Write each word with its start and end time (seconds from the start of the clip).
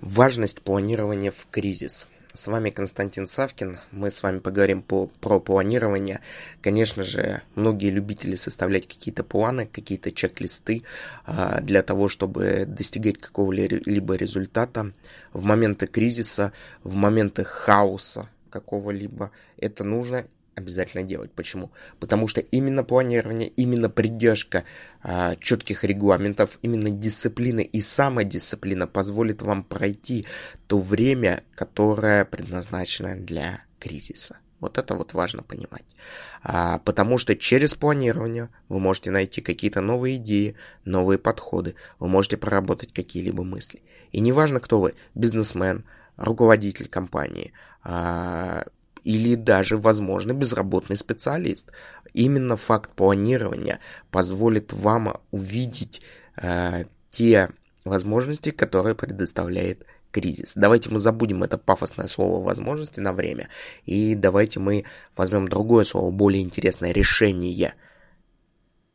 Важность 0.00 0.62
планирования 0.62 1.30
в 1.30 1.46
кризис. 1.50 2.06
С 2.32 2.46
вами 2.46 2.70
Константин 2.70 3.26
Савкин. 3.26 3.78
Мы 3.90 4.10
с 4.10 4.22
вами 4.22 4.38
поговорим 4.38 4.80
по, 4.80 5.08
про 5.20 5.40
планирование. 5.40 6.20
Конечно 6.62 7.04
же, 7.04 7.42
многие 7.54 7.90
любители 7.90 8.34
составлять 8.34 8.88
какие-то 8.88 9.24
планы, 9.24 9.66
какие-то 9.66 10.10
чек-листы 10.10 10.84
а, 11.26 11.60
для 11.60 11.82
того, 11.82 12.08
чтобы 12.08 12.64
достигать 12.66 13.18
какого-либо 13.18 14.14
результата. 14.14 14.90
В 15.34 15.44
моменты 15.44 15.86
кризиса, 15.86 16.54
в 16.82 16.94
моменты 16.94 17.44
хаоса 17.44 18.30
какого-либо 18.48 19.30
это 19.58 19.84
нужно 19.84 20.24
обязательно 20.60 21.02
делать. 21.02 21.32
Почему? 21.32 21.72
Потому 21.98 22.28
что 22.28 22.40
именно 22.40 22.84
планирование, 22.84 23.48
именно 23.48 23.90
придержка 23.90 24.64
а, 25.02 25.36
четких 25.36 25.84
регламентов, 25.84 26.58
именно 26.62 26.90
дисциплина 26.90 27.60
и 27.60 27.80
самодисциплина 27.80 28.86
позволит 28.86 29.42
вам 29.42 29.64
пройти 29.64 30.26
то 30.66 30.78
время, 30.78 31.42
которое 31.54 32.24
предназначено 32.24 33.16
для 33.16 33.64
кризиса. 33.78 34.38
Вот 34.60 34.76
это 34.76 34.94
вот 34.94 35.14
важно 35.14 35.42
понимать. 35.42 35.84
А, 36.42 36.78
потому 36.80 37.18
что 37.18 37.34
через 37.34 37.74
планирование 37.74 38.50
вы 38.68 38.78
можете 38.78 39.10
найти 39.10 39.40
какие-то 39.40 39.80
новые 39.80 40.16
идеи, 40.16 40.54
новые 40.84 41.18
подходы, 41.18 41.74
вы 41.98 42.08
можете 42.08 42.36
проработать 42.36 42.92
какие-либо 42.92 43.42
мысли. 43.42 43.82
И 44.12 44.20
неважно, 44.20 44.60
кто 44.60 44.80
вы, 44.80 44.94
бизнесмен, 45.14 45.84
руководитель 46.16 46.88
компании, 46.88 47.52
а, 47.82 48.66
или 49.04 49.34
даже, 49.34 49.76
возможно, 49.76 50.32
безработный 50.32 50.96
специалист. 50.96 51.70
Именно 52.12 52.56
факт 52.56 52.90
планирования 52.94 53.80
позволит 54.10 54.72
вам 54.72 55.20
увидеть 55.30 56.02
э, 56.36 56.84
те 57.10 57.50
возможности, 57.84 58.50
которые 58.50 58.94
предоставляет 58.94 59.84
кризис. 60.10 60.54
Давайте 60.56 60.90
мы 60.90 60.98
забудем 60.98 61.42
это 61.42 61.58
пафосное 61.58 62.08
слово 62.08 62.44
возможности 62.44 63.00
на 63.00 63.12
время, 63.12 63.48
и 63.84 64.14
давайте 64.14 64.60
мы 64.60 64.84
возьмем 65.16 65.48
другое 65.48 65.84
слово, 65.84 66.10
более 66.10 66.42
интересное, 66.42 66.92
решение. 66.92 67.74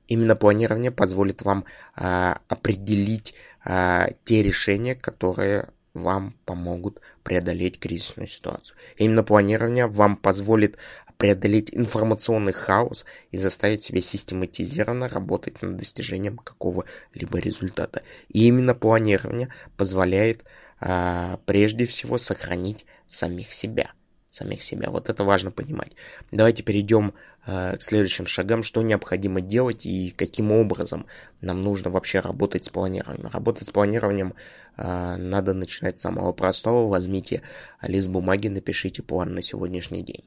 Именно 0.07 0.35
планирование 0.35 0.91
позволит 0.91 1.41
вам 1.41 1.66
э, 1.95 2.35
определить 2.47 3.33
э, 3.66 4.07
те 4.23 4.44
решения, 4.44 4.95
которые 4.95 5.69
вам 5.95 6.35
помогут 6.45 7.01
преодолеть 7.23 7.79
кризисную 7.79 8.27
ситуацию. 8.27 8.77
Именно 8.97 9.23
планирование 9.23 9.88
вам 9.88 10.17
позволит 10.17 10.77
преодолеть 11.17 11.73
информационный 11.73 12.53
хаос 12.53 13.05
и 13.31 13.38
заставить 13.38 13.81
себя 13.81 14.01
систематизированно 14.01 15.07
работать 15.09 15.61
над 15.61 15.77
достижением 15.77 16.38
какого-либо 16.38 17.39
результата. 17.39 18.03
И 18.27 18.47
именно 18.47 18.75
планирование 18.75 19.47
позволяет 19.77 20.43
а, 20.79 21.39
прежде 21.45 21.85
всего 21.85 22.17
сохранить 22.17 22.85
самих 23.07 23.53
себя 23.53 23.91
самих 24.36 24.61
себя. 24.61 24.89
Вот 24.89 25.09
это 25.09 25.23
важно 25.23 25.52
понимать. 25.52 25.94
Давайте 26.31 26.61
перейдем 26.61 27.14
э, 27.45 27.78
к 27.78 27.81
следующим 27.81 28.25
шагам, 28.25 28.64
что 28.64 28.81
необходимо 28.81 29.41
делать 29.41 29.86
и 29.86 30.14
каким 30.16 30.52
образом 30.52 31.05
нам 31.41 31.61
нужно 31.61 31.89
вообще 31.89 32.19
работать 32.19 32.66
с 32.66 32.69
планированием. 32.69 33.30
Работать 33.31 33.66
с 33.66 33.72
планированием 33.72 34.33
э, 34.78 35.16
надо 35.17 35.53
начинать 35.53 36.00
с 36.00 36.02
самого 36.02 36.33
простого. 36.33 36.89
Возьмите 36.89 37.41
лист 37.81 38.09
бумаги, 38.09 38.50
напишите 38.50 39.02
план 39.02 39.33
на 39.33 39.41
сегодняшний 39.41 40.03
день. 40.03 40.25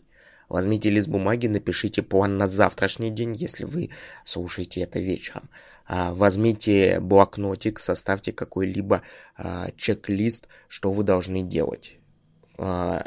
Возьмите 0.48 0.88
лист 0.88 1.08
бумаги, 1.08 1.46
напишите 1.46 2.02
план 2.02 2.38
на 2.38 2.48
завтрашний 2.48 3.10
день, 3.10 3.34
если 3.34 3.64
вы 3.64 3.90
слушаете 4.24 4.80
это 4.80 4.98
вечером. 4.98 5.50
А, 5.86 6.14
возьмите 6.14 7.00
блокнотик, 7.00 7.78
составьте 7.78 8.32
какой-либо 8.32 9.02
а, 9.36 9.68
чек-лист, 9.76 10.48
что 10.68 10.92
вы 10.92 11.04
должны 11.04 11.42
делать 11.42 11.98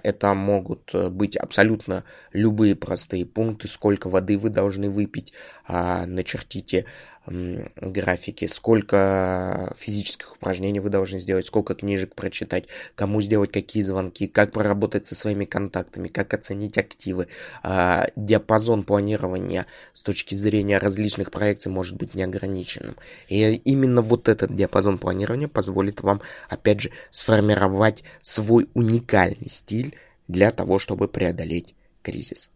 это 0.03 0.33
могут 0.33 0.91
э, 0.93 1.09
быть 1.09 1.35
абсолютно 1.35 2.03
любые 2.31 2.75
простые 2.75 3.25
пункты, 3.25 3.67
сколько 3.67 4.09
воды 4.09 4.37
вы 4.37 4.49
должны 4.49 4.89
выпить, 4.89 5.33
а, 5.67 6.05
начертите 6.05 6.85
графики, 7.25 8.45
сколько 8.47 9.73
физических 9.77 10.35
упражнений 10.35 10.79
вы 10.79 10.89
должны 10.89 11.19
сделать, 11.19 11.45
сколько 11.45 11.75
книжек 11.75 12.15
прочитать, 12.15 12.65
кому 12.95 13.21
сделать 13.21 13.51
какие 13.51 13.83
звонки, 13.83 14.27
как 14.27 14.51
проработать 14.51 15.05
со 15.05 15.13
своими 15.13 15.45
контактами, 15.45 16.07
как 16.07 16.33
оценить 16.33 16.77
активы. 16.77 17.27
А, 17.61 18.07
диапазон 18.15 18.83
планирования 18.83 19.67
с 19.93 20.01
точки 20.01 20.33
зрения 20.33 20.79
различных 20.79 21.31
проекций 21.31 21.71
может 21.71 21.95
быть 21.95 22.15
неограниченным. 22.15 22.95
И 23.29 23.53
именно 23.65 24.01
вот 24.01 24.27
этот 24.27 24.55
диапазон 24.55 24.97
планирования 24.97 25.47
позволит 25.47 26.01
вам, 26.01 26.21
опять 26.49 26.81
же, 26.81 26.91
сформировать 27.11 28.03
свой 28.21 28.67
уникальный 28.73 29.49
стиль 29.49 29.95
для 30.27 30.49
того, 30.51 30.79
чтобы 30.79 31.07
преодолеть 31.07 31.75
кризис. 32.01 32.49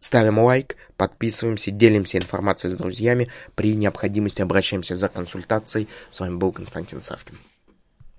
Ставим 0.00 0.38
лайк, 0.38 0.76
подписываемся, 0.96 1.70
делимся 1.70 2.16
информацией 2.16 2.72
с 2.72 2.76
друзьями. 2.76 3.28
При 3.54 3.74
необходимости 3.74 4.40
обращаемся 4.40 4.96
за 4.96 5.08
консультацией. 5.08 5.88
С 6.08 6.20
вами 6.20 6.36
был 6.36 6.52
Константин 6.52 7.02
Савкин. 7.02 7.38